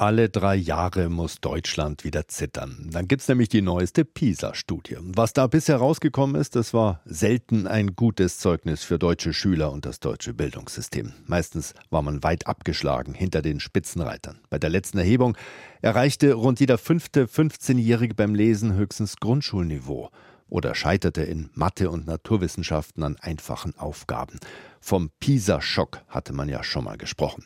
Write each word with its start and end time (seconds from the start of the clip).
Alle 0.00 0.30
drei 0.30 0.54
Jahre 0.54 1.10
muss 1.10 1.42
Deutschland 1.42 2.04
wieder 2.04 2.26
zittern. 2.26 2.88
Dann 2.90 3.06
gibt 3.06 3.20
es 3.20 3.28
nämlich 3.28 3.50
die 3.50 3.60
neueste 3.60 4.06
PISA-Studie. 4.06 4.96
Was 5.02 5.34
da 5.34 5.46
bisher 5.46 5.76
rausgekommen 5.76 6.40
ist, 6.40 6.56
das 6.56 6.72
war 6.72 7.02
selten 7.04 7.66
ein 7.66 7.94
gutes 7.96 8.38
Zeugnis 8.38 8.82
für 8.82 8.98
deutsche 8.98 9.34
Schüler 9.34 9.70
und 9.70 9.84
das 9.84 10.00
deutsche 10.00 10.32
Bildungssystem. 10.32 11.12
Meistens 11.26 11.74
war 11.90 12.00
man 12.00 12.22
weit 12.22 12.46
abgeschlagen 12.46 13.12
hinter 13.12 13.42
den 13.42 13.60
Spitzenreitern. 13.60 14.40
Bei 14.48 14.58
der 14.58 14.70
letzten 14.70 14.96
Erhebung 14.96 15.36
erreichte 15.82 16.32
rund 16.32 16.60
jeder 16.60 16.78
fünfte 16.78 17.26
15-Jährige 17.26 18.14
beim 18.14 18.34
Lesen 18.34 18.72
höchstens 18.72 19.16
Grundschulniveau 19.16 20.08
oder 20.48 20.74
scheiterte 20.74 21.24
in 21.24 21.50
Mathe 21.52 21.90
und 21.90 22.06
Naturwissenschaften 22.06 23.02
an 23.02 23.18
einfachen 23.20 23.76
Aufgaben. 23.76 24.40
Vom 24.80 25.10
PISA-Schock 25.20 26.00
hatte 26.08 26.32
man 26.32 26.48
ja 26.48 26.64
schon 26.64 26.84
mal 26.84 26.96
gesprochen. 26.96 27.44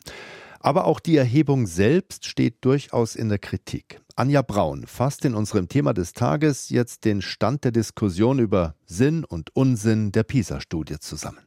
Aber 0.59 0.85
auch 0.85 0.99
die 0.99 1.17
Erhebung 1.17 1.67
selbst 1.67 2.25
steht 2.25 2.63
durchaus 2.63 3.15
in 3.15 3.29
der 3.29 3.39
Kritik. 3.39 4.01
Anja 4.15 4.41
Braun 4.41 4.87
fasst 4.87 5.25
in 5.25 5.35
unserem 5.35 5.67
Thema 5.67 5.93
des 5.93 6.13
Tages 6.13 6.69
jetzt 6.69 7.05
den 7.05 7.21
Stand 7.21 7.63
der 7.63 7.71
Diskussion 7.71 8.39
über 8.39 8.75
Sinn 8.85 9.25
und 9.25 9.55
Unsinn 9.55 10.11
der 10.11 10.23
PISA-Studie 10.23 10.99
zusammen. 10.99 11.39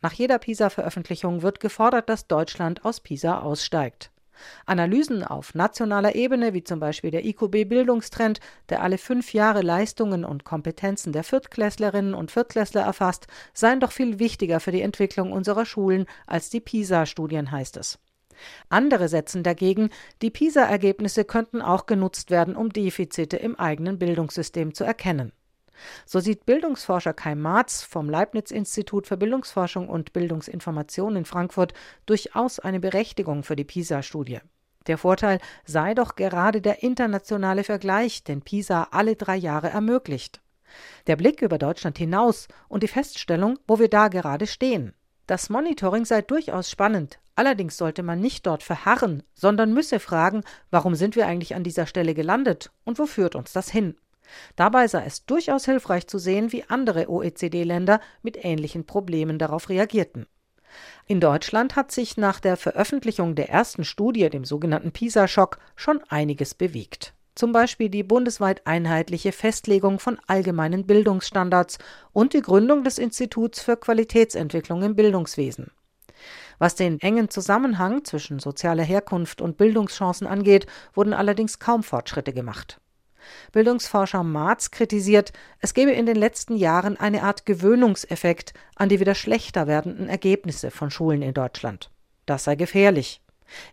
Nach 0.00 0.12
jeder 0.12 0.38
PISA-Veröffentlichung 0.38 1.42
wird 1.42 1.60
gefordert, 1.60 2.08
dass 2.08 2.26
Deutschland 2.26 2.84
aus 2.84 3.00
PISA 3.00 3.40
aussteigt. 3.40 4.10
Analysen 4.66 5.24
auf 5.24 5.54
nationaler 5.54 6.14
Ebene, 6.14 6.54
wie 6.54 6.64
zum 6.64 6.80
Beispiel 6.80 7.10
der 7.10 7.24
IQB 7.24 7.68
Bildungstrend, 7.68 8.40
der 8.68 8.82
alle 8.82 8.98
fünf 8.98 9.32
Jahre 9.32 9.62
Leistungen 9.62 10.24
und 10.24 10.44
Kompetenzen 10.44 11.12
der 11.12 11.24
Viertklässlerinnen 11.24 12.14
und 12.14 12.30
Viertklässler 12.30 12.82
erfasst, 12.82 13.26
seien 13.52 13.80
doch 13.80 13.92
viel 13.92 14.18
wichtiger 14.18 14.60
für 14.60 14.72
die 14.72 14.82
Entwicklung 14.82 15.32
unserer 15.32 15.66
Schulen 15.66 16.06
als 16.26 16.50
die 16.50 16.60
PISA-Studien, 16.60 17.50
heißt 17.50 17.76
es. 17.76 17.98
Andere 18.68 19.08
setzen 19.08 19.42
dagegen, 19.42 19.90
die 20.22 20.30
PISA-Ergebnisse 20.30 21.24
könnten 21.24 21.62
auch 21.62 21.86
genutzt 21.86 22.30
werden, 22.30 22.56
um 22.56 22.70
Defizite 22.70 23.36
im 23.36 23.58
eigenen 23.58 23.98
Bildungssystem 23.98 24.74
zu 24.74 24.84
erkennen. 24.84 25.32
So 26.06 26.20
sieht 26.20 26.46
Bildungsforscher 26.46 27.14
Kai 27.14 27.34
Marz 27.34 27.82
vom 27.82 28.08
Leibniz-Institut 28.08 29.06
für 29.06 29.16
Bildungsforschung 29.16 29.88
und 29.88 30.12
Bildungsinformation 30.12 31.16
in 31.16 31.24
Frankfurt 31.24 31.74
durchaus 32.06 32.58
eine 32.58 32.80
Berechtigung 32.80 33.42
für 33.42 33.56
die 33.56 33.64
PISA-Studie. 33.64 34.40
Der 34.86 34.98
Vorteil 34.98 35.38
sei 35.64 35.94
doch 35.94 36.14
gerade 36.14 36.60
der 36.60 36.82
internationale 36.82 37.64
Vergleich, 37.64 38.22
den 38.22 38.42
PISA 38.42 38.88
alle 38.90 39.16
drei 39.16 39.36
Jahre 39.36 39.70
ermöglicht. 39.70 40.40
Der 41.06 41.16
Blick 41.16 41.40
über 41.40 41.58
Deutschland 41.58 41.98
hinaus 41.98 42.48
und 42.68 42.82
die 42.82 42.88
Feststellung, 42.88 43.58
wo 43.66 43.78
wir 43.78 43.88
da 43.88 44.08
gerade 44.08 44.46
stehen. 44.46 44.92
Das 45.26 45.48
Monitoring 45.48 46.04
sei 46.04 46.20
durchaus 46.20 46.70
spannend, 46.70 47.18
allerdings 47.34 47.78
sollte 47.78 48.02
man 48.02 48.20
nicht 48.20 48.46
dort 48.46 48.62
verharren, 48.62 49.22
sondern 49.34 49.72
müsse 49.72 49.98
fragen, 49.98 50.42
warum 50.70 50.94
sind 50.94 51.16
wir 51.16 51.26
eigentlich 51.26 51.54
an 51.54 51.64
dieser 51.64 51.86
Stelle 51.86 52.14
gelandet 52.14 52.70
und 52.84 52.98
wo 52.98 53.06
führt 53.06 53.34
uns 53.34 53.52
das 53.52 53.70
hin? 53.70 53.96
Dabei 54.56 54.86
sei 54.86 55.04
es 55.06 55.24
durchaus 55.24 55.64
hilfreich 55.64 56.06
zu 56.06 56.18
sehen, 56.18 56.52
wie 56.52 56.64
andere 56.64 57.08
OECD-Länder 57.08 58.00
mit 58.22 58.44
ähnlichen 58.44 58.84
Problemen 58.84 59.38
darauf 59.38 59.68
reagierten. 59.68 60.26
In 61.06 61.20
Deutschland 61.20 61.76
hat 61.76 61.92
sich 61.92 62.16
nach 62.16 62.40
der 62.40 62.56
Veröffentlichung 62.56 63.34
der 63.34 63.48
ersten 63.48 63.84
Studie, 63.84 64.28
dem 64.28 64.44
sogenannten 64.44 64.92
PISA-Schock, 64.92 65.58
schon 65.76 66.02
einiges 66.08 66.54
bewegt 66.54 67.14
zum 67.34 67.52
Beispiel 67.52 67.88
die 67.88 68.02
bundesweit 68.02 68.66
einheitliche 68.66 69.32
Festlegung 69.32 69.98
von 69.98 70.18
allgemeinen 70.26 70.86
Bildungsstandards 70.86 71.78
und 72.12 72.32
die 72.32 72.42
Gründung 72.42 72.84
des 72.84 72.98
Instituts 72.98 73.60
für 73.60 73.76
Qualitätsentwicklung 73.76 74.82
im 74.82 74.94
Bildungswesen. 74.94 75.70
Was 76.58 76.74
den 76.74 77.00
engen 77.00 77.28
Zusammenhang 77.30 78.04
zwischen 78.04 78.38
sozialer 78.38 78.84
Herkunft 78.84 79.40
und 79.40 79.56
Bildungschancen 79.56 80.26
angeht, 80.26 80.66
wurden 80.94 81.12
allerdings 81.12 81.58
kaum 81.58 81.82
Fortschritte 81.82 82.32
gemacht. 82.32 82.80
Bildungsforscher 83.52 84.22
Marz 84.22 84.70
kritisiert, 84.70 85.32
es 85.58 85.74
gebe 85.74 85.92
in 85.92 86.06
den 86.06 86.16
letzten 86.16 86.56
Jahren 86.56 86.98
eine 86.98 87.22
Art 87.22 87.46
Gewöhnungseffekt 87.46 88.52
an 88.76 88.88
die 88.88 89.00
wieder 89.00 89.14
schlechter 89.14 89.66
werdenden 89.66 90.08
Ergebnisse 90.08 90.70
von 90.70 90.90
Schulen 90.90 91.22
in 91.22 91.34
Deutschland. 91.34 91.90
Das 92.26 92.44
sei 92.44 92.54
gefährlich. 92.54 93.23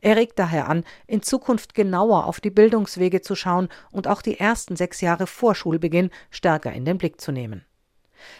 Er 0.01 0.15
regt 0.15 0.37
daher 0.37 0.67
an, 0.69 0.83
in 1.07 1.21
Zukunft 1.21 1.73
genauer 1.73 2.25
auf 2.25 2.39
die 2.39 2.49
Bildungswege 2.49 3.21
zu 3.21 3.35
schauen 3.35 3.69
und 3.91 4.07
auch 4.07 4.21
die 4.21 4.39
ersten 4.39 4.75
sechs 4.75 5.01
Jahre 5.01 5.27
vor 5.27 5.55
Schulbeginn 5.55 6.11
stärker 6.29 6.71
in 6.71 6.85
den 6.85 6.97
Blick 6.97 7.21
zu 7.21 7.31
nehmen. 7.31 7.65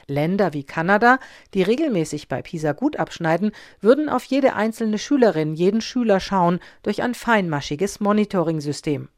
Länder 0.07 0.53
wie 0.53 0.63
Kanada, 0.63 1.19
die 1.53 1.63
regelmäßig 1.63 2.27
bei 2.27 2.41
PISA 2.41 2.73
gut 2.73 2.97
abschneiden, 2.97 3.51
würden 3.79 4.09
auf 4.09 4.23
jede 4.25 4.53
einzelne 4.53 4.97
Schülerin, 4.97 5.55
jeden 5.55 5.81
Schüler 5.81 6.19
schauen 6.19 6.59
durch 6.83 7.01
ein 7.01 7.15
feinmaschiges 7.15 7.99
Monitoring-System. 7.99 9.09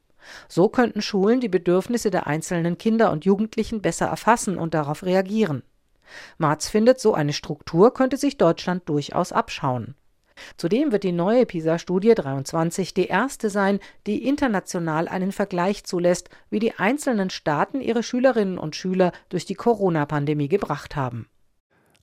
So 0.48 0.70
könnten 0.70 1.02
Schulen 1.02 1.42
die 1.42 1.50
Bedürfnisse 1.50 2.10
der 2.10 2.28
einzelnen 2.28 2.78
Kinder 2.78 3.12
und 3.12 3.26
Jugendlichen 3.26 3.82
besser 3.82 4.06
erfassen 4.06 4.58
und 4.58 4.74
darauf 4.74 5.04
reagieren. 5.04 5.64
Marz 6.38 6.70
findet, 6.70 7.00
so 7.00 7.14
eine 7.14 7.34
Struktur 7.34 7.94
könnte 7.94 8.18
sich 8.18 8.38
Deutschland 8.38 8.88
durchaus 8.88 9.32
abschauen. 9.32 9.96
Zudem 10.58 10.92
wird 10.92 11.04
die 11.04 11.12
neue 11.12 11.46
PISA-Studie 11.46 12.16
23 12.16 12.94
die 12.94 13.08
erste 13.08 13.50
sein, 13.50 13.80
die 14.08 14.28
international 14.28 15.08
einen 15.08 15.32
Vergleich 15.32 15.84
zulässt, 15.84 16.30
wie 16.50 16.60
die 16.60 16.76
einzelnen 16.76 17.30
Staaten 17.30 17.82
ihre 17.82 18.04
Schülerinnen 18.04 18.58
und 18.58 18.76
Schüler 18.76 19.12
durch 19.30 19.46
die 19.46 19.56
Corona-Pandemie 19.56 20.50
gebracht 20.50 20.96
haben. 20.96 21.28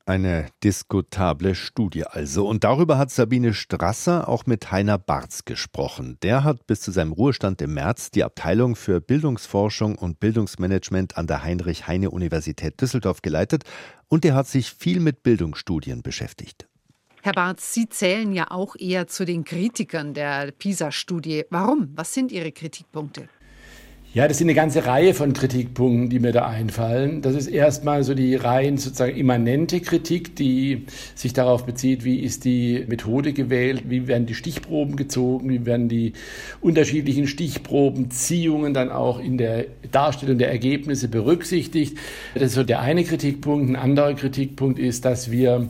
Eine 0.06 0.46
diskutable 0.64 1.54
Studie 1.54 2.04
also. 2.04 2.48
Und 2.48 2.64
darüber 2.64 2.98
hat 2.98 3.10
Sabine 3.10 3.54
Strasser 3.54 4.28
auch 4.28 4.46
mit 4.46 4.72
Heiner 4.72 4.98
Barz 4.98 5.44
gesprochen. 5.44 6.18
Der 6.22 6.42
hat 6.42 6.66
bis 6.66 6.80
zu 6.80 6.90
seinem 6.90 7.12
Ruhestand 7.12 7.62
im 7.62 7.74
März 7.74 8.10
die 8.10 8.24
Abteilung 8.24 8.74
für 8.74 9.00
Bildungsforschung 9.00 9.96
und 9.96 10.18
Bildungsmanagement 10.18 11.16
an 11.16 11.26
der 11.28 11.44
Heinrich-Heine-Universität 11.44 12.80
Düsseldorf 12.80 13.22
geleitet 13.22 13.64
und 14.08 14.24
er 14.24 14.34
hat 14.34 14.48
sich 14.48 14.72
viel 14.72 15.00
mit 15.00 15.22
Bildungsstudien 15.22 16.02
beschäftigt. 16.02 16.69
Herr 17.22 17.32
Barth, 17.32 17.60
Sie 17.60 17.86
zählen 17.86 18.32
ja 18.32 18.50
auch 18.50 18.76
eher 18.78 19.06
zu 19.06 19.26
den 19.26 19.44
Kritikern 19.44 20.14
der 20.14 20.52
PISA-Studie. 20.52 21.44
Warum? 21.50 21.92
Was 21.94 22.14
sind 22.14 22.32
Ihre 22.32 22.50
Kritikpunkte? 22.50 23.28
Ja, 24.12 24.26
das 24.26 24.38
sind 24.38 24.48
eine 24.48 24.56
ganze 24.56 24.86
Reihe 24.86 25.14
von 25.14 25.34
Kritikpunkten, 25.34 26.10
die 26.10 26.18
mir 26.18 26.32
da 26.32 26.48
einfallen. 26.48 27.22
Das 27.22 27.36
ist 27.36 27.46
erstmal 27.46 28.02
so 28.02 28.12
die 28.12 28.34
rein 28.34 28.76
sozusagen 28.76 29.16
immanente 29.16 29.78
Kritik, 29.80 30.34
die 30.34 30.86
sich 31.14 31.32
darauf 31.32 31.64
bezieht, 31.64 32.02
wie 32.02 32.18
ist 32.18 32.44
die 32.44 32.84
Methode 32.88 33.32
gewählt, 33.32 33.84
wie 33.86 34.08
werden 34.08 34.26
die 34.26 34.34
Stichproben 34.34 34.96
gezogen, 34.96 35.48
wie 35.48 35.64
werden 35.64 35.88
die 35.88 36.14
unterschiedlichen 36.60 37.28
Stichprobenziehungen 37.28 38.74
dann 38.74 38.90
auch 38.90 39.20
in 39.20 39.38
der 39.38 39.66
Darstellung 39.92 40.38
der 40.38 40.50
Ergebnisse 40.50 41.06
berücksichtigt. 41.06 41.96
Das 42.34 42.42
ist 42.42 42.54
so 42.54 42.64
der 42.64 42.80
eine 42.80 43.04
Kritikpunkt. 43.04 43.70
Ein 43.70 43.76
anderer 43.76 44.14
Kritikpunkt 44.14 44.80
ist, 44.80 45.04
dass 45.04 45.30
wir 45.30 45.68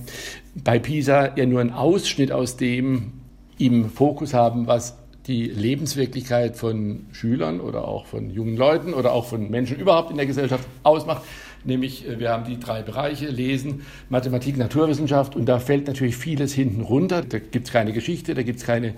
bei 0.54 0.78
PISA 0.78 1.36
ja 1.36 1.44
nur 1.44 1.60
einen 1.60 1.72
Ausschnitt 1.72 2.32
aus 2.32 2.56
dem 2.56 3.12
im 3.58 3.90
Fokus 3.90 4.32
haben, 4.32 4.66
was 4.66 4.96
die 5.30 5.46
Lebenswirklichkeit 5.46 6.56
von 6.56 7.06
Schülern 7.12 7.60
oder 7.60 7.86
auch 7.86 8.06
von 8.06 8.30
jungen 8.30 8.56
Leuten 8.56 8.92
oder 8.92 9.12
auch 9.12 9.26
von 9.26 9.48
Menschen 9.48 9.78
überhaupt 9.78 10.10
in 10.10 10.16
der 10.16 10.26
Gesellschaft 10.26 10.66
ausmacht. 10.82 11.22
Nämlich, 11.62 12.08
äh, 12.08 12.18
wir 12.18 12.30
haben 12.30 12.44
die 12.44 12.58
drei 12.58 12.82
Bereiche, 12.82 13.28
Lesen, 13.28 13.82
Mathematik, 14.08 14.56
Naturwissenschaft 14.56 15.36
und 15.36 15.46
da 15.46 15.60
fällt 15.60 15.86
natürlich 15.86 16.16
vieles 16.16 16.52
hinten 16.52 16.80
runter. 16.82 17.22
Da 17.22 17.38
gibt 17.38 17.68
es 17.68 17.72
keine 17.72 17.92
Geschichte, 17.92 18.34
da 18.34 18.42
gibt 18.42 18.58
es 18.58 18.66
keine 18.66 18.94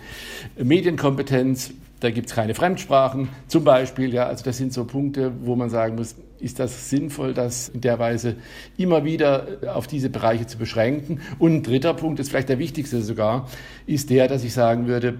Medienkompetenz, 0.56 1.74
da 2.00 2.10
gibt 2.10 2.28
es 2.30 2.34
keine 2.34 2.54
Fremdsprachen 2.54 3.28
zum 3.46 3.64
Beispiel. 3.64 4.14
Ja, 4.14 4.24
also 4.26 4.42
das 4.42 4.56
sind 4.56 4.72
so 4.72 4.86
Punkte, 4.86 5.32
wo 5.42 5.54
man 5.54 5.68
sagen 5.68 5.96
muss, 5.96 6.14
ist 6.40 6.58
das 6.58 6.88
sinnvoll, 6.88 7.34
das 7.34 7.68
in 7.68 7.82
der 7.82 7.98
Weise 7.98 8.36
immer 8.78 9.04
wieder 9.04 9.46
auf 9.74 9.86
diese 9.86 10.08
Bereiche 10.08 10.46
zu 10.46 10.56
beschränken. 10.56 11.20
Und 11.38 11.52
ein 11.52 11.62
dritter 11.62 11.92
Punkt, 11.92 12.20
ist 12.20 12.30
vielleicht 12.30 12.48
der 12.48 12.58
wichtigste 12.58 13.02
sogar, 13.02 13.48
ist 13.86 14.08
der, 14.08 14.28
dass 14.28 14.44
ich 14.44 14.54
sagen 14.54 14.86
würde, 14.86 15.18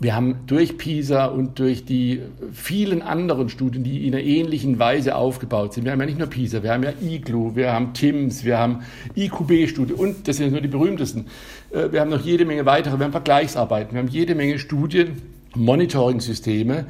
wir 0.00 0.14
haben 0.14 0.40
durch 0.46 0.76
PISA 0.76 1.26
und 1.26 1.58
durch 1.58 1.84
die 1.84 2.20
vielen 2.52 3.00
anderen 3.02 3.48
Studien, 3.48 3.84
die 3.84 4.06
in 4.06 4.14
einer 4.14 4.24
ähnlichen 4.24 4.78
Weise 4.78 5.14
aufgebaut 5.14 5.74
sind, 5.74 5.84
wir 5.84 5.92
haben 5.92 6.00
ja 6.00 6.06
nicht 6.06 6.18
nur 6.18 6.28
PISA, 6.28 6.62
wir 6.62 6.72
haben 6.72 6.82
ja 6.82 6.92
IGLU, 7.00 7.54
wir 7.54 7.72
haben 7.72 7.92
TIMS, 7.94 8.44
wir 8.44 8.58
haben 8.58 8.80
IQB-Studien 9.16 9.96
und 9.96 10.26
das 10.26 10.36
sind 10.38 10.52
nur 10.52 10.60
die 10.60 10.68
berühmtesten. 10.68 11.26
Äh, 11.70 11.92
wir 11.92 12.00
haben 12.00 12.10
noch 12.10 12.24
jede 12.24 12.44
Menge 12.44 12.66
weitere, 12.66 12.98
wir 12.98 13.04
haben 13.04 13.12
Vergleichsarbeiten, 13.12 13.94
wir 13.94 14.00
haben 14.00 14.08
jede 14.08 14.34
Menge 14.34 14.58
Studien, 14.58 15.22
Monitoring-Systeme 15.54 16.86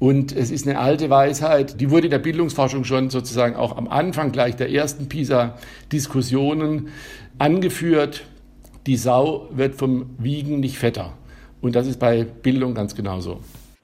und 0.00 0.34
es 0.34 0.50
ist 0.50 0.66
eine 0.66 0.78
alte 0.78 1.10
Weisheit, 1.10 1.80
die 1.80 1.90
wurde 1.90 2.06
in 2.06 2.10
der 2.10 2.18
Bildungsforschung 2.18 2.84
schon 2.84 3.10
sozusagen 3.10 3.56
auch 3.56 3.76
am 3.76 3.88
Anfang 3.88 4.32
gleich 4.32 4.56
der 4.56 4.70
ersten 4.70 5.08
PISA-Diskussionen 5.08 6.88
angeführt. 7.38 8.24
Die 8.86 8.96
Sau 8.96 9.48
wird 9.52 9.74
vom 9.74 10.10
Wiegen 10.18 10.60
nicht 10.60 10.78
fetter. 10.78 11.14
Und 11.60 11.74
das 11.74 11.86
ist 11.86 11.98
bei 11.98 12.24
Bildung 12.24 12.74
ganz 12.74 12.94
genauso. 12.94 13.40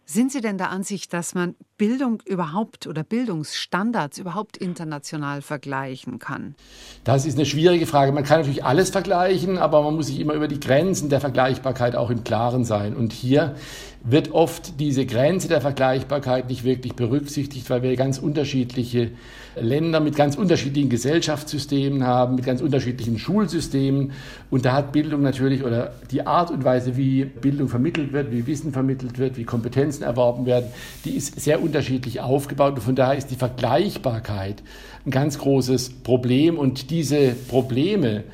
Sind 0.07 0.33
Sie 0.33 0.43
denn 0.43 0.59
der 0.59 0.69
Ansicht, 0.69 1.15
dass 1.15 1.35
man 1.35 1.55
Bildung 1.79 2.23
überhaupt 2.27 2.87
oder 2.87 3.03
Bildungsstandards 3.03 4.19
überhaupt 4.19 4.59
international 4.59 5.41
vergleichen 5.41 6.19
kann? 6.19 6.57
Das 7.05 7.25
ist 7.25 7.37
eine 7.37 7.47
schwierige 7.47 7.87
Frage. 7.87 8.13
Man 8.13 8.23
kann 8.23 8.41
natürlich 8.41 8.65
alles 8.65 8.91
vergleichen, 8.91 9.57
aber 9.57 9.83
man 9.83 9.97
muss 9.97 10.09
sich 10.09 10.21
immer 10.21 10.35
über 10.35 10.47
die 10.47 10.61
Grenzen 10.61 11.09
der 11.09 11.21
Vergleichbarkeit 11.21 11.97
auch 11.97 12.11
im 12.11 12.23
Klaren 12.23 12.67
sein. 12.67 12.95
Und 12.95 13.15
hier 13.15 13.55
wird 14.07 14.33
oft 14.33 14.79
diese 14.81 15.07
Grenze 15.07 15.49
der 15.49 15.63
Vergleichbarkeit 15.63 16.51
nicht 16.51 16.63
wirklich 16.63 16.95
berücksichtigt, 16.95 17.71
weil 17.71 17.83
wir 17.83 17.97
ganz 17.97 18.19
unterschiedliche 18.19 19.13
Länder 19.59 19.99
mit 20.01 20.15
ganz 20.15 20.37
unterschiedlichen 20.37 20.91
Gesellschaftssystemen 20.91 22.05
haben, 22.05 22.35
mit 22.35 22.45
ganz 22.45 22.61
unterschiedlichen 22.61 23.19
Schulsystemen. 23.19 24.13
Und 24.51 24.67
da 24.67 24.75
hat 24.75 24.93
Bildung 24.93 25.23
natürlich 25.23 25.65
oder 25.65 25.95
die 26.11 26.27
Art 26.27 26.51
und 26.51 26.65
Weise, 26.65 26.99
wie 26.99 27.25
Bildung 27.25 27.69
vermittelt 27.69 28.13
wird, 28.13 28.31
wie 28.31 28.47
Wissen 28.47 28.73
vermittelt 28.73 29.19
wird, 29.19 29.39
wie 29.39 29.45
Kompetenzen 29.45 30.03
erworben 30.03 30.45
werden, 30.45 30.67
die 31.07 31.17
ist 31.17 31.41
sehr 31.41 31.63
unterschiedlich 31.63 32.21
aufgebaut. 32.21 32.75
Und 32.75 32.83
von 32.83 32.97
daher 32.97 33.17
ist 33.17 33.31
die 33.31 33.37
Vergleichbarkeit 33.37 34.63
ein 35.07 35.13
ganz 35.13 35.39
großes 35.39 36.03
Problem. 36.03 36.59
Und 36.59 36.91
diese 36.91 37.35
Probleme, 37.49 38.25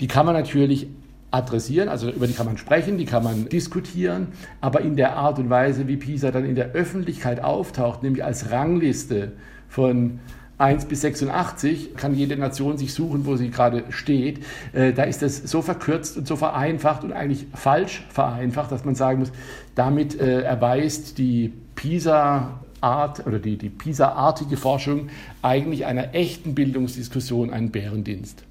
die 0.00 0.06
kann 0.06 0.24
man 0.24 0.34
natürlich 0.34 0.86
adressieren, 1.30 1.88
also 1.88 2.10
über 2.10 2.26
die 2.26 2.32
kann 2.32 2.46
man 2.46 2.58
sprechen, 2.58 2.98
die 2.98 3.04
kann 3.04 3.22
man 3.22 3.48
diskutieren, 3.48 4.28
aber 4.60 4.80
in 4.80 4.96
der 4.96 5.16
Art 5.16 5.38
und 5.38 5.50
Weise, 5.50 5.86
wie 5.86 5.96
PISA 5.96 6.30
dann 6.30 6.44
in 6.44 6.54
der 6.54 6.72
Öffentlichkeit 6.72 7.42
auftaucht, 7.42 8.02
nämlich 8.02 8.24
als 8.24 8.50
Rangliste 8.50 9.32
von 9.68 10.20
1 10.58 10.86
bis 10.86 11.00
86 11.00 11.96
kann 11.96 12.14
jede 12.14 12.36
Nation 12.36 12.76
sich 12.76 12.92
suchen, 12.92 13.24
wo 13.24 13.36
sie 13.36 13.50
gerade 13.50 13.84
steht. 13.88 14.44
Äh, 14.74 14.92
da 14.92 15.04
ist 15.04 15.22
das 15.22 15.38
so 15.38 15.62
verkürzt 15.62 16.18
und 16.18 16.26
so 16.26 16.36
vereinfacht 16.36 17.02
und 17.02 17.12
eigentlich 17.12 17.46
falsch 17.54 18.04
vereinfacht, 18.10 18.70
dass 18.70 18.84
man 18.84 18.94
sagen 18.94 19.20
muss, 19.20 19.32
damit 19.74 20.20
äh, 20.20 20.42
erweist 20.42 21.16
die 21.16 21.54
PISA 21.76 22.60
Art 22.82 23.26
oder 23.26 23.38
die, 23.38 23.56
die 23.56 23.68
PISA-artige 23.68 24.56
Forschung 24.56 25.08
eigentlich 25.42 25.86
einer 25.86 26.14
echten 26.14 26.54
Bildungsdiskussion 26.54 27.50
einen 27.50 27.70
Bärendienst. 27.70 28.44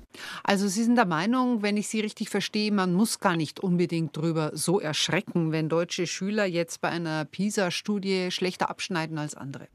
Also 0.44 0.68
Sie 0.68 0.83
sind 0.83 0.95
der 0.95 1.06
Meinung, 1.06 1.62
wenn 1.62 1.77
ich 1.77 1.88
Sie 1.88 2.00
richtig 2.00 2.30
verstehe, 2.30 2.71
man 2.71 2.94
muss 2.94 3.19
gar 3.19 3.36
nicht 3.36 3.60
unbedingt 3.60 4.16
drüber 4.16 4.51
so 4.54 4.80
erschrecken, 4.80 5.51
wenn 5.51 5.69
deutsche 5.69 6.07
Schüler 6.07 6.45
jetzt 6.45 6.81
bei 6.81 6.89
einer 6.89 7.25
PISA-Studie 7.25 8.31
schlechter 8.31 8.69
abschneiden 8.69 9.18
als 9.18 9.36
andere. 9.36 9.68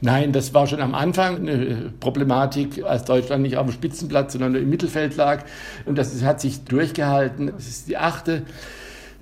Nein, 0.00 0.32
das 0.32 0.54
war 0.54 0.66
schon 0.66 0.80
am 0.80 0.94
Anfang 0.94 1.36
eine 1.36 1.92
Problematik, 1.98 2.84
als 2.84 3.04
Deutschland 3.04 3.42
nicht 3.42 3.56
auf 3.56 3.66
dem 3.66 3.72
Spitzenplatz, 3.72 4.32
sondern 4.32 4.52
nur 4.52 4.60
im 4.60 4.70
Mittelfeld 4.70 5.16
lag. 5.16 5.44
Und 5.86 5.96
das 5.96 6.22
hat 6.22 6.40
sich 6.40 6.64
durchgehalten. 6.64 7.48
Es 7.56 7.68
ist 7.68 7.88
die 7.88 7.96
achte 7.96 8.44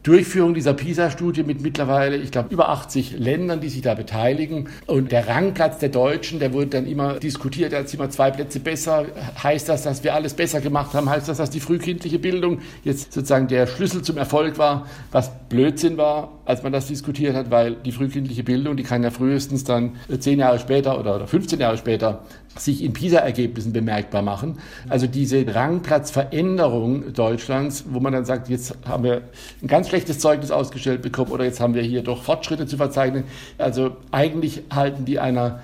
Durchführung 0.07 0.55
dieser 0.55 0.73
PISA-Studie 0.73 1.43
mit 1.43 1.61
mittlerweile, 1.63 2.17
ich 2.17 2.31
glaube, 2.31 2.51
über 2.55 2.69
80 2.69 3.19
Ländern, 3.19 3.61
die 3.61 3.69
sich 3.69 3.83
da 3.83 3.95
beteiligen. 3.95 4.69
Und 4.87 5.11
der 5.11 5.27
Rangplatz 5.27 5.79
der 5.79 5.89
Deutschen, 5.89 6.39
der 6.39 6.53
wurde 6.53 6.69
dann 6.69 6.87
immer 6.87 7.15
diskutiert, 7.15 7.75
als 7.75 7.93
immer 7.93 8.09
zwei 8.09 8.31
Plätze 8.31 8.61
besser. 8.61 9.07
Heißt 9.43 9.69
das, 9.69 9.83
dass 9.83 10.05
wir 10.05 10.15
alles 10.15 10.35
besser 10.35 10.61
gemacht 10.61 10.95
haben? 10.95 11.11
Heißt 11.11 11.29
das, 11.29 11.39
dass 11.39 11.51
die 11.51 11.59
frühkindliche 11.59 12.21
Bildung 12.21 12.61
jetzt 12.85 13.15
sozusagen 13.15 13.49
der 13.49 13.67
Schlüssel 13.67 14.03
zum 14.03 14.17
Erfolg 14.17 14.59
war? 14.59 14.87
Was 15.11 15.33
Blödsinn 15.49 15.97
war, 15.97 16.39
als 16.45 16.63
man 16.63 16.73
das 16.73 16.87
diskutiert 16.87 17.35
hat, 17.35 17.51
weil 17.51 17.75
die 17.75 17.91
frühkindliche 17.91 18.45
Bildung, 18.45 18.77
die 18.77 18.85
kann 18.85 19.03
ja 19.03 19.11
frühestens 19.11 19.65
dann 19.65 19.97
zehn 20.21 20.39
Jahre 20.39 20.61
später 20.61 21.01
oder 21.01 21.27
15 21.27 21.59
Jahre 21.59 21.79
später 21.79 22.23
sich 22.61 22.83
in 22.83 22.93
PISA-Ergebnissen 22.93 23.73
bemerkbar 23.73 24.23
machen. 24.23 24.59
Also 24.89 25.07
diese 25.07 25.45
Rangplatzveränderung 25.55 27.13
Deutschlands, 27.13 27.85
wo 27.91 28.01
man 28.01 28.13
dann 28.13 28.25
sagt, 28.25 28.49
jetzt 28.49 28.77
haben 28.87 29.05
wir 29.05 29.23
ein 29.63 29.69
ganz 29.69 29.89
schlechtes 29.97 30.19
Zeugnis 30.19 30.51
ausgestellt 30.51 31.01
bekommen 31.01 31.31
oder 31.33 31.45
jetzt 31.45 31.59
haben 31.59 31.73
wir 31.73 31.81
hier 31.81 32.03
doch 32.03 32.23
Fortschritte 32.23 32.67
zu 32.67 32.77
verzeichnen. 32.77 33.25
Also 33.57 33.97
eigentlich 34.11 34.65
halten 34.71 35.07
die 35.07 35.19
einer 35.19 35.63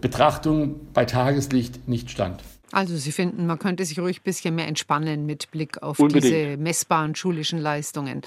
Betrachtung 0.00 0.80
bei 0.94 1.04
Tageslicht 1.04 1.86
nicht 1.86 2.10
stand. 2.10 2.40
Also 2.72 2.96
Sie 2.96 3.12
finden, 3.12 3.46
man 3.46 3.58
könnte 3.58 3.84
sich 3.84 3.98
ruhig 3.98 4.20
ein 4.20 4.24
bisschen 4.24 4.54
mehr 4.54 4.66
entspannen 4.66 5.26
mit 5.26 5.50
Blick 5.50 5.82
auf 5.82 6.00
Unbedingt. 6.00 6.24
diese 6.24 6.56
messbaren 6.56 7.14
schulischen 7.14 7.60
Leistungen. 7.60 8.22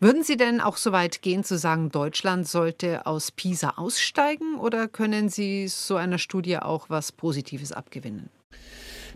Würden 0.00 0.22
Sie 0.24 0.38
denn 0.38 0.62
auch 0.62 0.78
so 0.78 0.90
weit 0.90 1.20
gehen 1.20 1.44
zu 1.44 1.58
sagen, 1.58 1.90
Deutschland 1.90 2.48
sollte 2.48 3.06
aus 3.06 3.30
PISA 3.30 3.74
aussteigen 3.76 4.56
oder 4.58 4.88
können 4.88 5.28
Sie 5.28 5.68
so 5.68 5.96
einer 5.96 6.18
Studie 6.18 6.58
auch 6.58 6.86
was 6.88 7.12
Positives 7.12 7.72
abgewinnen? 7.72 8.30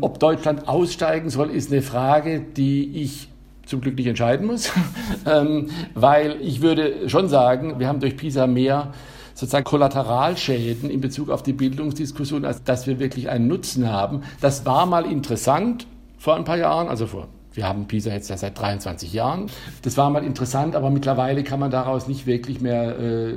Ob 0.00 0.20
Deutschland 0.20 0.68
aussteigen 0.68 1.30
soll, 1.30 1.50
ist 1.50 1.72
eine 1.72 1.80
Frage, 1.80 2.40
die 2.40 3.02
ich 3.02 3.28
zum 3.68 3.80
Glück 3.80 3.96
nicht 3.96 4.06
entscheiden 4.06 4.46
muss, 4.46 4.72
ähm, 5.26 5.70
weil 5.94 6.40
ich 6.40 6.62
würde 6.62 7.08
schon 7.08 7.28
sagen, 7.28 7.78
wir 7.78 7.88
haben 7.88 8.00
durch 8.00 8.16
PISA 8.16 8.46
mehr 8.46 8.92
sozusagen 9.34 9.64
Kollateralschäden 9.64 10.90
in 10.90 11.00
Bezug 11.00 11.30
auf 11.30 11.42
die 11.42 11.52
Bildungsdiskussion, 11.52 12.44
als 12.44 12.64
dass 12.64 12.88
wir 12.88 12.98
wirklich 12.98 13.28
einen 13.28 13.46
Nutzen 13.46 13.88
haben. 13.90 14.22
Das 14.40 14.66
war 14.66 14.84
mal 14.86 15.06
interessant 15.06 15.86
vor 16.18 16.34
ein 16.34 16.44
paar 16.44 16.58
Jahren, 16.58 16.88
also 16.88 17.06
vor 17.06 17.28
wir 17.58 17.66
haben 17.66 17.86
PISA 17.88 18.10
jetzt 18.10 18.30
ja 18.30 18.36
seit 18.36 18.56
23 18.56 19.12
Jahren. 19.12 19.50
Das 19.82 19.96
war 19.96 20.10
mal 20.10 20.22
interessant, 20.22 20.76
aber 20.76 20.90
mittlerweile 20.90 21.42
kann 21.42 21.58
man 21.58 21.72
daraus 21.72 22.06
nicht 22.06 22.24
wirklich 22.24 22.60
mehr 22.60 22.96
äh, 22.96 23.34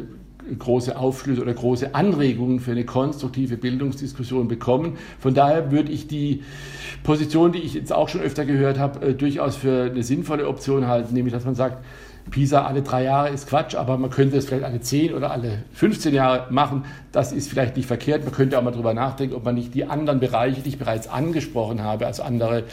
große 0.58 0.98
Aufschlüsse 0.98 1.42
oder 1.42 1.54
große 1.54 1.96
Anregungen 1.96 2.60
für 2.60 2.72
eine 2.72 2.86
konstruktive 2.86 3.58
Bildungsdiskussion 3.58 4.48
bekommen. 4.48 4.98
Von 5.20 5.34
daher 5.34 5.72
würde 5.72 5.92
ich 5.92 6.08
die 6.08 6.44
Position, 7.04 7.52
die 7.52 7.60
ich 7.60 7.74
jetzt 7.74 7.94
auch 7.94 8.10
schon 8.10 8.22
öfter 8.22 8.46
gehört 8.46 8.80
habe, 8.80 9.08
äh, 9.08 9.14
durchaus 9.14 9.56
für 9.56 9.90
eine 9.92 10.04
sinnvolle 10.04 10.48
Option 10.48 10.88
halten, 10.88 11.14
nämlich 11.14 11.34
dass 11.34 11.46
man 11.46 11.56
sagt, 11.56 11.84
PISA 12.30 12.66
alle 12.66 12.82
drei 12.84 13.04
Jahre 13.04 13.30
ist 13.30 13.48
Quatsch, 13.48 13.76
aber 13.76 13.98
man 13.98 14.10
könnte 14.10 14.38
es 14.38 14.46
vielleicht 14.46 14.64
alle 14.64 14.80
zehn 14.80 15.14
oder 15.14 15.32
alle 15.32 15.64
15 15.74 16.14
Jahre 16.14 16.52
machen. 16.52 16.86
Das 17.12 17.32
ist 17.32 17.50
vielleicht 17.50 17.76
nicht 17.76 17.88
verkehrt. 17.88 18.24
Man 18.24 18.34
könnte 18.34 18.58
auch 18.60 18.64
mal 18.64 18.72
darüber 18.72 18.94
nachdenken, 18.94 19.36
ob 19.36 19.44
man 19.44 19.56
nicht 19.56 19.74
die 19.74 19.86
anderen 19.86 20.20
Bereiche, 20.20 20.62
die 20.62 20.70
ich 20.70 20.78
bereits 20.78 21.08
angesprochen 21.08 21.84
habe, 21.84 22.06
also 22.06 22.24
andere 22.24 22.66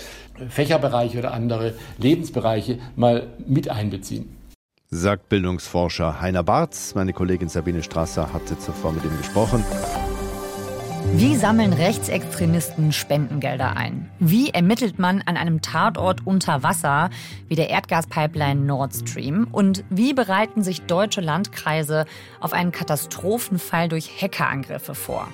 Fächerbereiche 0.49 1.19
oder 1.19 1.33
andere 1.33 1.75
Lebensbereiche, 1.99 2.79
mal 2.95 3.29
mit 3.47 3.71
einbeziehen. 3.71 4.38
Sagt 4.91 5.29
Bildungsforscher 5.29 6.23
Heiner 6.23 6.43
Barz. 6.43 6.95
Meine 6.95 7.13
Kollegin 7.13 7.51
Sabine 7.51 7.83
Strasser 7.83 8.33
hatte 8.33 8.59
zuvor 8.59 8.93
mit 8.93 9.05
ihm 9.05 9.19
gesprochen. 9.19 9.63
Wie 11.15 11.37
sammeln 11.37 11.73
Rechtsextremisten 11.73 12.93
Spendengelder 12.93 13.77
ein? 13.77 14.11
Wie 14.19 14.51
ermittelt 14.51 14.99
man 14.99 15.23
an 15.23 15.37
einem 15.37 15.63
Tatort 15.63 16.27
unter 16.27 16.63
Wasser 16.63 17.11
wie 17.49 17.55
der 17.55 17.71
Erdgaspipeline 17.71 18.61
Nord 18.61 18.95
Stream? 18.95 19.49
Und 19.51 19.85
wie 19.91 20.13
bereiten 20.13 20.63
sich 20.63 20.83
deutsche 20.83 21.21
Landkreise 21.21 22.05
auf 22.41 22.53
einen 22.53 22.73
Katastrophenfall 22.73 23.89
durch 23.89 24.11
Hackerangriffe 24.21 24.95
vor? 24.95 25.29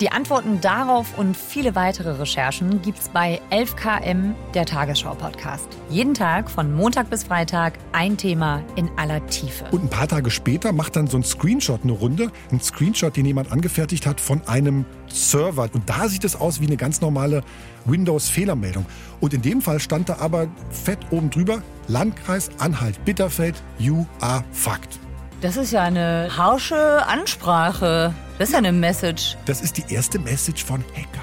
Die 0.00 0.12
Antworten 0.12 0.60
darauf 0.60 1.18
und 1.18 1.36
viele 1.36 1.74
weitere 1.74 2.12
Recherchen 2.12 2.80
gibt's 2.82 3.08
bei 3.08 3.40
11KM, 3.50 4.34
der 4.54 4.64
Tagesschau-Podcast. 4.64 5.66
Jeden 5.90 6.14
Tag 6.14 6.48
von 6.48 6.72
Montag 6.72 7.10
bis 7.10 7.24
Freitag 7.24 7.72
ein 7.90 8.16
Thema 8.16 8.62
in 8.76 8.88
aller 8.96 9.26
Tiefe. 9.26 9.64
Und 9.72 9.82
ein 9.82 9.90
paar 9.90 10.06
Tage 10.06 10.30
später 10.30 10.72
macht 10.72 10.94
dann 10.94 11.08
so 11.08 11.16
ein 11.16 11.24
Screenshot 11.24 11.82
eine 11.82 11.92
Runde. 11.92 12.30
Ein 12.52 12.60
Screenshot, 12.60 13.16
den 13.16 13.26
jemand 13.26 13.50
angefertigt 13.50 14.06
hat 14.06 14.20
von 14.20 14.40
einem 14.46 14.84
Server. 15.12 15.68
Und 15.72 15.88
da 15.88 16.08
sieht 16.08 16.24
es 16.24 16.36
aus 16.36 16.60
wie 16.60 16.66
eine 16.66 16.76
ganz 16.76 17.00
normale 17.00 17.42
Windows-Fehlermeldung. 17.84 18.86
Und 19.20 19.34
in 19.34 19.42
dem 19.42 19.60
Fall 19.60 19.80
stand 19.80 20.08
da 20.08 20.18
aber 20.20 20.48
fett 20.70 20.98
oben 21.10 21.30
drüber: 21.30 21.62
Landkreis 21.88 22.50
Anhalt-Bitterfeld, 22.58 23.56
you 23.78 24.06
are 24.20 24.44
fucked. 24.52 24.98
Das 25.40 25.56
ist 25.56 25.72
ja 25.72 25.82
eine 25.82 26.30
harsche 26.36 27.06
Ansprache. 27.06 28.12
Das 28.38 28.48
ist 28.48 28.52
ja 28.52 28.58
eine 28.58 28.72
Message. 28.72 29.36
Das 29.46 29.60
ist 29.60 29.76
die 29.76 29.92
erste 29.92 30.18
Message 30.18 30.64
von 30.64 30.84
Hacker, 30.94 31.22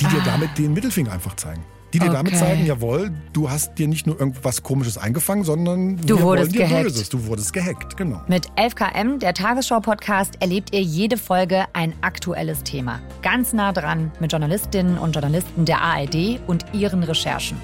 die 0.00 0.06
ah. 0.06 0.10
dir 0.10 0.22
damit 0.24 0.58
den 0.58 0.74
Mittelfinger 0.74 1.12
einfach 1.12 1.36
zeigen. 1.36 1.64
Die 1.92 1.98
dir 1.98 2.06
okay. 2.06 2.16
damit 2.16 2.36
zeigen, 2.36 2.66
jawohl, 2.66 3.12
du 3.32 3.48
hast 3.48 3.78
dir 3.78 3.86
nicht 3.86 4.06
nur 4.06 4.18
irgendwas 4.18 4.62
Komisches 4.62 4.98
eingefangen, 4.98 5.44
sondern 5.44 5.96
du 5.98 6.20
wurdest 6.20 6.52
gehackt. 6.52 6.82
Böses. 6.82 7.08
Du 7.08 7.26
wurdest 7.26 7.52
gehackt, 7.52 7.96
genau. 7.96 8.20
Mit 8.26 8.50
11KM, 8.56 9.18
der 9.18 9.34
Tagesschau-Podcast, 9.34 10.34
erlebt 10.40 10.74
ihr 10.74 10.82
jede 10.82 11.16
Folge 11.16 11.64
ein 11.72 11.94
aktuelles 12.00 12.64
Thema. 12.64 13.00
Ganz 13.22 13.52
nah 13.52 13.72
dran 13.72 14.10
mit 14.18 14.32
Journalistinnen 14.32 14.98
und 14.98 15.12
Journalisten 15.12 15.64
der 15.64 15.80
ARD 15.80 16.40
und 16.46 16.66
ihren 16.72 17.02
Recherchen. 17.04 17.56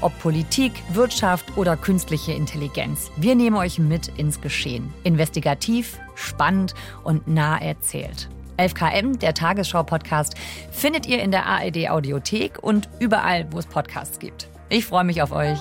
Ob 0.00 0.18
Politik, 0.18 0.72
Wirtschaft 0.92 1.56
oder 1.56 1.76
künstliche 1.76 2.32
Intelligenz. 2.32 3.10
Wir 3.16 3.34
nehmen 3.34 3.56
euch 3.56 3.78
mit 3.78 4.08
ins 4.16 4.40
Geschehen. 4.40 4.92
Investigativ, 5.04 5.98
spannend 6.14 6.74
und 7.04 7.28
nah 7.28 7.58
erzählt. 7.58 8.28
11KM, 8.58 9.18
der 9.18 9.34
Tagesschau-Podcast, 9.34 10.34
findet 10.70 11.06
ihr 11.06 11.22
in 11.22 11.30
der 11.30 11.46
ARD 11.46 11.88
Audiothek 11.90 12.62
und 12.62 12.88
überall, 12.98 13.46
wo 13.50 13.58
es 13.58 13.66
Podcasts 13.66 14.18
gibt. 14.18 14.48
Ich 14.68 14.86
freue 14.86 15.04
mich 15.04 15.22
auf 15.22 15.32
euch. 15.32 15.58